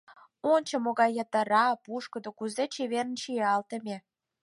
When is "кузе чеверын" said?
2.37-3.11